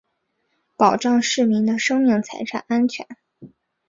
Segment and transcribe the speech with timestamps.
[0.75, 3.05] 保障市民的生命财产安全